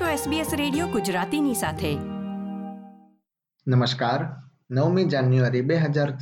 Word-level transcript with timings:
છો 0.00 0.30
SBS 0.30 0.46
radio 0.56 0.86
ગુજરાતીની 0.86 1.54
સાથે. 1.54 1.94
નમસ્કાર. 3.66 4.42
નવમી 4.70 5.04
જાન્યુઆરી 5.04 5.60
બે 5.60 5.76
હજાર 5.76 6.12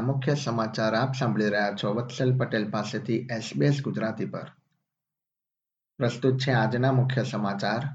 મુખ્ય 0.00 0.34
સમાચાર 0.34 0.94
આપ 0.94 1.12
સાંભળી 1.14 1.48
રહ્યા 1.48 1.72
છો 1.84 1.94
વત્સલ 1.94 2.38
પટેલ 2.38 2.70
પાસેથી 2.70 3.26
SBS 3.26 3.82
ગુજરાતી 3.82 4.24
પર. 4.24 4.46
પ્રસ્તુત 5.98 6.38
છે 6.38 6.52
આજના 6.52 6.92
મુખ્ય 6.92 7.24
સમાચાર. 7.24 7.88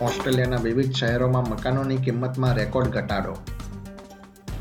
ઓસ્ટ્રેલિયાના 0.00 0.56
વિવિધ 0.56 0.92
શહેરોમાં 0.92 1.42
મકાનોની 1.42 1.96
કિંમતમાં 1.96 2.54
રેકોર્ડ 2.54 2.88
ઘટાડો. 2.88 3.36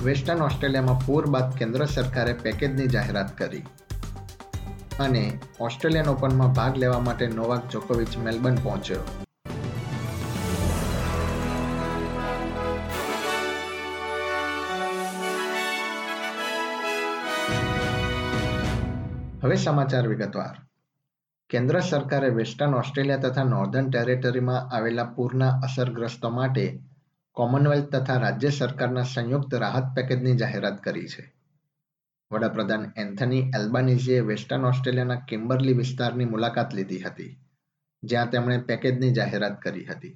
વેસ્ટર્ન 0.04 0.41
ઓસ્ટ્રેલિયામાં 0.41 1.05
પૂર 1.05 1.27
બાદ 1.27 1.54
કેન્દ્ર 1.54 1.86
સરકારે 1.86 2.34
પેકેજની 2.34 2.87
જાહેરાત 2.87 3.37
કરી. 3.37 3.64
અને 4.99 5.39
ઓસ્ટ્રેલિયન 5.59 6.05
ઓપનમાં 6.05 6.54
ભાગ 6.54 6.77
લેવા 6.77 6.99
માટે 6.99 7.27
નોવાક 7.27 7.69
જોકોવિચ 7.69 8.17
મેલબર્ન 8.17 8.55
પહોંચ્યો. 8.55 8.99
હવે 19.43 19.55
સમાચાર 19.55 20.07
વિગતવાર. 20.07 20.65
કેન્દ્ર 21.49 21.79
સરકારે 21.79 22.29
વેસ્ટર્ન 22.29 22.73
ઓસ્ટ્રેલિયા 22.73 23.18
તથા 23.18 23.43
નોર્ધન 23.43 23.89
ટેરેટરીમાં 23.89 24.75
આવેલા 24.75 25.04
પૂરના 25.04 25.49
અસરગ્રસ્તો 25.49 26.29
માટે 26.29 26.79
કોમનવેલ્થ 27.32 27.96
તથા 27.96 28.18
રાજ્ય 28.18 28.49
સરકારના 28.49 29.01
સંયુક્ત 29.01 29.55
રાહત 29.55 29.83
પેકેજની 29.96 30.35
જાહેરાત 30.35 30.83
કરી 30.83 31.07
છે. 31.07 31.35
વડાપ્રધાન 32.36 32.86
એન્થની 32.98 33.42
એલ્બાનીઝીએ 33.56 34.22
વેસ્ટર્ન 34.22 34.66
ઓસ્ટ્રેલિયાના 34.66 35.25
કિમ્બરલી 35.30 35.73
વિસ્તારની 35.73 36.25
મુલાકાત 36.25 36.73
લીધી 36.73 37.00
હતી, 37.00 37.31
જ્યાં 38.03 38.27
તેમણે 38.27 38.58
પેકેજની 38.58 39.11
જાહેરાત 39.11 39.61
કરી 39.61 39.86
હતી. 39.86 40.16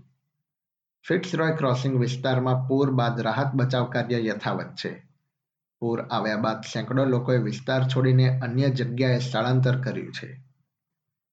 ફિટ્સરોય 1.06 1.52
ક્રોસિંગ 1.52 2.00
વિસ્તારમાં 2.00 2.68
પૂર 2.68 2.92
બાદ 2.92 3.22
રાહત 3.22 3.54
બચાવ 3.54 3.86
કાર્ય 3.86 4.20
યથાવત 4.26 4.74
છે. 4.76 4.92
પૂર 5.82 6.02
આવ્યા 6.02 6.38
બાદ 6.38 6.66
સેંકડો 6.74 7.06
લોકોએ 7.06 7.38
વિસ્તાર 7.38 7.84
છોડીને 7.88 8.40
અન્ય 8.40 8.70
જગ્યાએ 8.70 9.20
સ્થળાંતર 9.20 9.78
કર્યું 9.82 10.14
છે. 10.14 10.30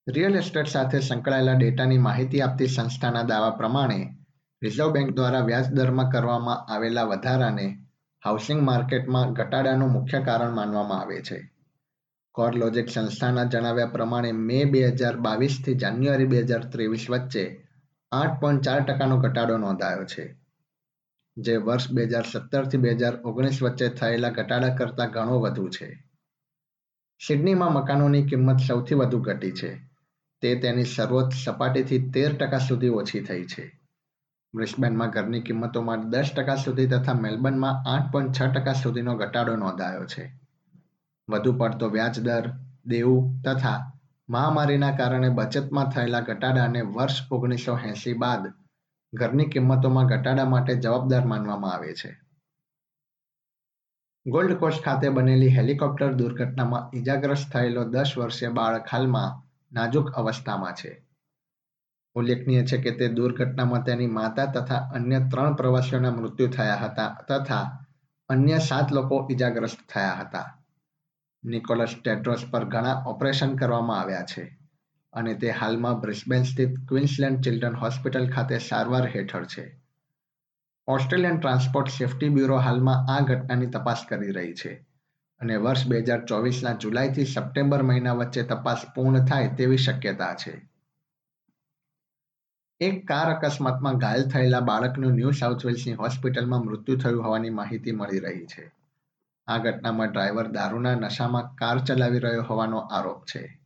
રિયલ 0.07 0.37
એસ્ટેટ 0.37 0.67
સાથે 0.67 1.01
સંકળાયેલા 1.01 1.53
ડેટાની 1.53 1.99
માહિતી 1.99 2.41
આપતી 2.41 2.67
સંસ્થાના 2.67 3.23
દાવા 3.23 3.51
પ્રમાણે, 3.51 3.99
રિઝર્વ 4.63 4.93
બેંક 4.93 5.11
દ્વારા 5.11 5.41
વ્યાજ 5.41 5.73
દરમાં 5.73 6.11
કરવામાં 6.11 6.73
આવેલા 6.73 7.05
વધારાને 7.05 7.67
હાઉસિંગ 8.27 8.63
માર્કેટમાં 8.63 9.33
ઘટાડાનું 9.33 9.93
મુખ્ય 9.93 10.21
કારણ 10.21 10.55
માનવામાં 10.55 11.01
આવે 11.01 11.21
છે. 11.23 11.53
કોરલોજિક 12.33 12.89
સંસ્થાના 12.91 13.45
જણાવ્યા 13.45 13.87
પ્રમાણે 13.87 14.33
મે 14.33 14.65
બે 14.65 14.89
હજાર 14.89 15.17
બાવીસથી 15.17 15.75
જાન્યુઆરી 15.75 16.27
બે 16.27 16.41
હજાર 16.41 16.65
ત્રેવીસ 16.65 17.11
વચ્ચે 17.11 17.45
આઠ 18.13 18.41
પોઈન્ટ 18.41 18.65
ચાર 18.65 18.83
ટકાનો 18.83 19.17
ઘટાડો 19.17 19.57
નોંધાયો 19.57 20.05
છે. 20.05 20.37
જે 21.37 21.57
વર્ષ 21.57 21.93
બે 21.93 22.05
હજાર 22.05 22.25
સત્તરથી 22.25 22.77
બે 22.77 22.91
હજાર 22.93 23.15
ઓગણીસ 23.25 23.63
વચ્ચે 23.63 23.89
થયેલા 23.89 24.29
ઘટાડા 24.29 24.75
કરતાં 24.75 25.11
ઘણો 25.11 25.39
વધુ 25.39 25.69
છે. 25.69 26.05
સિડનીમાં 27.27 27.73
મકાનોની 27.73 28.23
કિંમત 28.23 28.61
સૌથી 28.69 28.95
વધુ 28.95 29.19
ઘટી 29.19 29.51
છે. 29.51 29.89
તે 30.43 30.55
તેની 30.57 30.85
સર્વોચ્ચ 30.85 31.33
સપાટીથી 31.45 32.11
તેર 32.11 32.37
ટકા 32.37 32.59
સુધી 32.59 32.89
ઓછી 32.89 33.21
થઈ 33.21 33.45
છે. 33.45 33.86
બ્રિસ્બેનમાં 34.57 35.11
ઘરની 35.11 35.41
કિંમતોમાં 35.41 36.11
દસ 36.11 36.31
ટકા 36.37 36.57
સુધી 36.57 36.87
તથા 36.87 37.15
મેલબર્નમાં 37.15 37.83
આઠ 37.91 38.13
પોઈન્ટ 38.13 38.37
છ 38.37 38.55
ટકા 38.55 38.73
સુધીનો 38.73 39.17
ઘટાડો 39.17 39.57
નોંધાયો 39.57 40.05
છે. 40.05 40.41
વધુ 41.31 41.53
પડતો 41.53 41.89
વ્યાજ 41.89 42.21
દર, 42.21 42.51
દેવું 42.87 43.43
તથા 43.43 43.93
મહામારીના 44.29 44.91
કારણે 44.91 45.29
બચતમાં 45.29 45.89
થયેલા 45.89 46.21
ઘટાડાને 46.21 46.81
વર્ષ 46.81 47.33
ઓગણીસો 47.33 47.79
એંસી 47.79 48.13
બાદ 48.13 48.53
ઘરની 49.15 49.45
કિંમતોમાં 49.45 50.07
ઘટાડા 50.07 50.45
માટે 50.45 50.75
જવાબદાર 50.75 51.25
માનવામાં 51.25 51.73
આવે 51.73 51.95
છે. 51.95 52.21
ગોલ્ડ 54.27 54.57
કોસ્ટ 54.57 54.85
ખાતે 54.85 55.09
બનેલી 55.09 55.49
હેલિકોપ્ટર 55.49 56.13
દુર્ઘટનામાં 56.13 56.91
ઇજાગ્રસ્ત 56.99 57.53
થયેલો 57.53 57.85
દસ 57.85 58.19
વર્ષીય 58.19 58.49
બાળક 58.49 58.87
હાલમાં 58.93 59.43
નાજુક 59.73 60.11
અવસ્થામાં 60.11 60.73
છે. 60.73 61.06
ઉલ્લેખનીય 62.17 62.65
છે 62.65 62.77
કે 62.79 62.91
તે 62.91 63.09
દુર્ઘટનામાં 63.09 63.85
તેની 63.85 64.07
માતા 64.07 64.47
તથા 64.47 64.83
અન્ય 64.95 65.19
ત્રણ 65.31 65.55
પ્રવાસીઓના 65.55 66.11
મૃત્યુ 66.11 66.49
થયા 66.49 66.77
હતા 66.77 67.09
તથા 67.29 67.65
અન્ય 68.29 68.59
સાત 68.59 68.93
લોકો 68.93 69.17
ઇજાગ્રસ્ત 69.31 69.81
થયા 69.95 70.15
હતા. 70.21 70.47
નિકોલસ 71.45 71.97
ટેટ્રોસ 72.05 72.45
પર 72.51 72.65
ઘણા 72.65 73.03
ઓપરેશન 73.07 73.57
કરવામાં 73.57 74.01
આવ્યા 74.01 74.23
છે 74.23 74.45
અને 75.13 75.35
તે 75.35 75.51
હાલમાં 75.51 76.01
બ્રિસ્બેન 76.01 76.45
સ્થિત 76.45 76.79
ક્વીન્સલેન્ડ 76.89 77.43
ચિલ્ડ્રન 77.45 77.75
હોસ્પિટલ 77.75 78.31
ખાતે 78.31 78.59
સારવાર 78.59 79.07
હેઠળ 79.07 79.45
છે. 79.45 79.65
ઓસ્ટ્રેલિયન 80.89 81.39
ટ્રાન્સપોર્ટ 81.39 81.89
સેફ્ટી 81.89 82.29
બ્યુરો 82.29 82.57
હાલમાં 82.57 83.11
આ 83.11 83.21
ઘટનાની 83.21 83.67
તપાસ 83.67 84.07
કરી 84.09 84.31
રહી 84.31 84.55
છે 84.55 84.73
અને 85.41 85.57
વર્ષ 85.57 85.87
બે 85.87 86.01
હજાર 86.01 86.25
ચોવીસના 86.25 86.73
જુલાઈથી 86.73 87.25
સપ્ટેમ્બર 87.25 87.83
મહિના 87.83 88.13
વચ્ચે 88.13 88.43
તપાસ 88.43 88.87
પૂર્ણ 88.95 89.25
થાય 89.25 89.49
તેવી 89.49 89.77
શક્યતા 89.77 90.35
છે. 90.35 90.55
એક 92.81 93.07
કાર 93.07 93.35
અકસ્માતમાં 93.35 93.99
ઘાયલ 93.99 94.23
થયેલા 94.23 94.61
બાળકનું 94.61 95.13
ન્યૂ 95.13 95.31
સાઉથ 95.31 95.67
વેલ્સની 95.67 95.93
હોસ્પિટલમાં 95.93 96.61
મૃત્યુ 96.61 96.97
થયું 96.97 97.25
હોવાની 97.25 97.51
માહિતી 97.51 97.93
મળી 97.93 98.19
રહી 98.19 98.47
છે. 98.47 98.73
આ 99.49 99.59
ઘટનામાં 99.59 100.09
ડ્રાઈવર 100.09 100.47
દારૂના 100.47 100.95
નશામાં 100.95 101.55
કાર 101.55 101.79
ચલાવી 101.79 102.19
રહ્યો 102.19 102.43
હોવાનો 102.43 102.79
આરોપ 102.79 103.25
છે. 103.25 103.61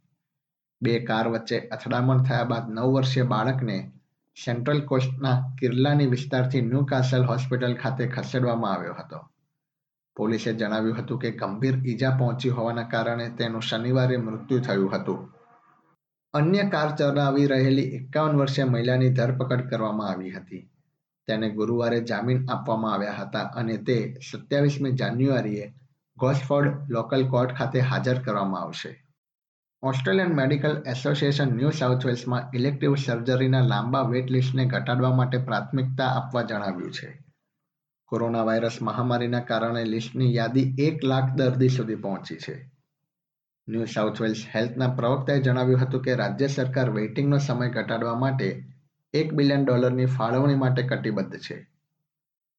બે 0.82 1.00
કાર 1.00 1.28
વચ્ચે 1.28 1.58
અથડામણ 1.58 2.22
થયા 2.22 2.44
બાદ 2.44 2.70
નવ 2.70 2.86
વર્ષીય 2.92 3.22
બાળકને 3.22 3.92
સેન્ટ્રલ 4.44 4.80
કોસ્ટના 4.80 5.54
કિર્લાની 5.60 6.06
વિસ્તારથી 6.06 6.60
ન્યૂ 6.60 6.84
કાસલ 6.84 7.24
હોસ્પિટલ 7.24 7.74
ખાતે 7.74 8.06
ખસેડવામાં 8.06 8.72
આવ્યો 8.72 8.94
હતો. 8.94 9.30
પોલીસે 10.16 10.52
જણાવ્યું 10.52 10.98
હતું 10.98 11.18
કે 11.18 11.30
ગંભીર 11.30 11.74
ઈજા 11.86 12.10
પહોંચી 12.10 12.48
હોવાના 12.48 12.82
કારણે 12.82 13.30
તેનું 13.30 13.62
શનિવારે 13.62 14.16
મૃત્યુ 14.16 14.60
થયું 14.60 14.96
હતું. 14.96 15.39
અન્ય 16.34 16.70
કાર 16.70 16.96
ચલાવી 16.96 17.46
રહેલી 17.46 17.82
એકાવન 17.82 18.36
વર્ષીય 18.36 18.64
મહિલાની 18.64 19.10
ધરપકડ 19.10 19.70
કરવામાં 19.70 20.08
આવી 20.08 20.30
હતી. 20.30 20.70
તેને 21.26 21.50
ગુરુવારે 21.50 22.00
જામીન 22.00 22.50
આપવામાં 22.50 22.92
આવ્યા 22.92 23.12
હતા 23.12 23.42
અને 23.42 23.76
તે 23.76 24.16
સત્યાવીસમી 24.32 24.92
જાન્યુઆરીએ 24.92 25.74
ગોસ્ફોર્ડ 26.16 26.72
લોકલ 26.88 27.28
કોર્ટ 27.28 27.52
ખાતે 27.52 27.80
હાજર 27.80 28.22
કરવામાં 28.22 28.62
આવશે. 28.62 29.04
Australian 29.82 30.34
medical 30.34 30.82
association 30.86 31.56
new 31.56 31.70
south 31.70 32.06
વેલ્સમાં 32.06 32.50
elective 32.54 32.94
સર્જરીના 32.94 33.60
લાંબા 33.60 34.02
વેટ 34.02 34.30
લિસ્ટને 34.30 34.64
ઘટાડવા 34.64 35.14
માટે 35.14 35.38
પ્રાથમિકતા 35.38 36.06
આપવા 36.06 36.42
જણાવ્યું 36.42 36.92
છે. 36.92 37.24
કોરોના 38.04 38.42
વાયરસ 38.42 38.82
મહામારીના 38.82 39.40
કારણે 39.40 39.84
લિસ્ટની 39.84 40.34
યાદી 40.34 40.74
એક 40.78 41.04
લાખ 41.04 41.36
દર્દી 41.36 41.68
સુધી 41.68 41.94
પહોંચી 41.94 42.36
છે. 42.36 42.79
ન્યૂ 43.70 43.84
સાઉથ 43.84 44.20
વેલ્સ 44.20 44.46
હેલ્થના 44.54 44.88
પ્રવક્તાએ 44.88 45.40
જણાવ્યું 45.40 45.80
હતું 45.80 46.02
કે 46.02 46.14
રાજ્ય 46.14 46.46
સરકાર 46.46 46.90
વેઇટિંગનો 46.90 47.38
સમય 47.38 47.68
ઘટાડવા 47.68 48.14
માટે 48.14 48.64
એક 49.14 49.34
બિલિયન 49.34 49.64
ડોલરની 49.64 50.06
ફાળવણી 50.06 50.54
માટે 50.54 50.82
કટિબદ્ધ 50.82 51.38
છે. 51.38 51.70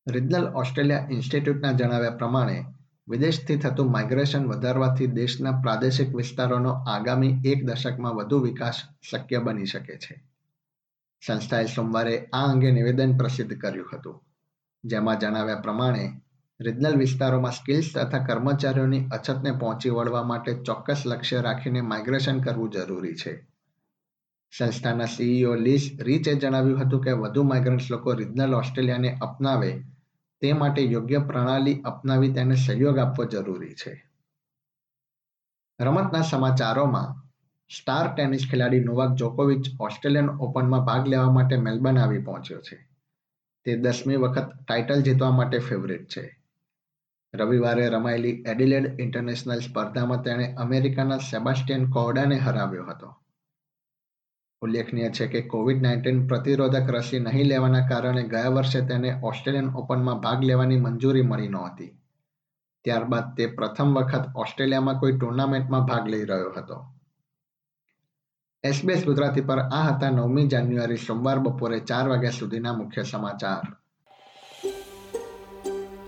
રિજનલ 0.08 0.46
ઓસ્ટ્રેલિયા 0.46 1.08
ઇન્સ્ટિટ્યૂટના 1.12 1.72
જણાવ્યા 1.72 2.10
પ્રમાણે, 2.10 2.66
વિદેશથી 3.08 3.58
થતું 3.58 3.92
માઇગ્રેશન 3.92 4.46
વધારવાથી 4.46 5.08
દેશના 5.08 5.52
પ્રાદેશિક 5.52 6.16
વિસ્તારોનો 6.16 6.70
આગામી 6.70 7.42
એક 7.46 7.66
દશકમાં 7.66 8.16
વધુ 8.16 8.40
વિકાસ 8.40 8.82
શક્ય 9.12 9.38
બની 9.38 9.66
શકે 9.66 9.98
છે. 9.98 10.24
સંસ્થાએ 11.28 11.66
સોમવારે 11.66 12.30
આ 12.34 12.46
અંગે 12.46 12.72
નિવેદન 12.72 13.18
પ્રસિદ્ધ 13.18 13.58
કર્યું 13.58 13.90
હતું. 13.94 14.24
જેમાં 14.84 15.20
જણાવ્યા 15.20 15.56
પ્રમાણે 15.56 16.22
રિજનલ 16.62 16.96
વિસ્તારોમાં 16.96 17.52
સ્કિલ્સ 17.52 17.94
તથા 17.96 18.26
કર્મચારીઓની 18.26 19.08
અછતને 19.08 19.52
પહોંચી 19.52 19.90
વળવા 19.90 20.24
માટે 20.24 20.64
ચોક્કસ 20.64 21.04
લક્ષ્ય 21.06 21.42
રાખીને 21.42 21.82
માઇગ્રેશન 21.82 22.42
કરવું 22.42 22.70
જરૂરી 22.70 23.16
છે. 23.16 23.48
સંસ્થાના 24.58 25.06
સીઈઓ 25.06 25.56
લીસ 25.56 25.98
રીચે 26.00 26.36
જણાવ્યું 26.36 26.82
હતું 26.82 27.02
કે 27.02 27.12
વધુ 27.12 27.44
માઇગ્રન્ટ્સ 27.44 27.92
લોકો 27.92 28.14
રિજનલ 28.14 28.54
ઓસ્ટ્રેલિયાને 28.54 29.18
અપનાવે 29.22 29.84
તે 30.42 30.54
માટે 30.54 30.82
યોગ્ય 30.82 31.18
પ્રણાલી 31.18 31.82
અપનાવી 31.82 32.34
તેને 32.34 32.56
સહયોગ 32.56 32.98
આપવો 32.98 33.26
જરૂરી 33.26 33.74
છે. 33.74 34.12
રમતના 35.82 36.22
સમાચારોમાં, 36.22 37.30
સ્ટાર 37.80 38.16
ટેનિસ 38.16 38.48
ખેલાડી 38.52 38.80
નોવાક 38.80 39.14
જોકોવિચ 39.14 39.66
ઓસ્ટ્રેલિયન 39.80 40.30
ઓપનમાં 40.30 40.86
ભાગ 40.86 41.08
લેવા 41.08 41.32
માટે 41.32 41.58
મેલબર્ન 41.58 42.00
આવી 42.00 42.24
પહોંચ્યો 42.24 42.62
છે. 42.62 42.88
તે 43.64 43.78
દસમી 43.78 44.16
વખત 44.16 44.64
ટાઇટલ 44.68 45.02
જીતવા 45.02 45.32
માટે 45.32 45.60
ફેવરિટ 45.60 46.08
છે. 46.08 46.41
રવિવારે 47.34 47.90
રમાયેલી 47.90 48.44
એડિલેડ 48.48 49.00
ઇન્ટરનેશનલ 49.00 49.60
સ્પર્ધામાં 49.60 50.22
તેણે 50.22 50.54
અમેરિકાના 50.54 51.18
સેબાસ્ટિયન 51.18 51.90
કોર્ડાને 51.90 52.36
હરાવ્યો 52.36 52.86
હતો. 52.86 53.18
ઉલ્લેખનીય 54.62 55.10
છે 55.10 55.28
કે 55.28 55.42
કોવિડ 55.42 55.82
નાઇન્ટીન 55.82 56.28
પ્રતિરોધક 56.28 56.90
રસી 56.90 57.20
નહીં 57.20 57.46
લેવાના 57.46 57.88
કારણે 57.88 58.24
ગયા 58.24 58.50
વર્ષે 58.50 58.82
તેને 58.82 59.20
ઓસ્ટ્રેલિયન 59.24 59.70
ઓપનમાં 59.70 60.20
ભાગ 60.20 60.44
લેવાની 60.44 60.80
મંજૂરી 60.80 61.22
મળી 61.22 61.48
નહોતી. 61.48 61.98
ત્યારબાદ 62.84 63.36
તે 63.36 63.48
પ્રથમ 63.48 63.94
વખત 63.94 64.26
ઓસ્ટ્રેલિયામાં 64.36 65.00
કોઈ 65.00 65.18
ટુર્નામેન્ટમાં 65.18 65.86
ભાગ 65.86 66.08
લઈ 66.08 66.24
રહ્યો 66.24 66.54
હતો. 66.58 66.86
એસબીએસ 68.64 69.06
ગુજરાતી 69.06 69.42
પર 69.42 69.60
આ 69.60 69.96
હતા 69.96 70.10
નવમી 70.10 70.48
જાન્યુઆરી 70.48 70.96
સોમવાર 70.96 71.40
બપોરે 71.40 71.80
ચાર 71.80 72.10
વાગ્યા 72.10 72.30
સુધીના 72.30 72.74
મુખ્ય 72.74 73.04
સમાચાર. 73.04 73.81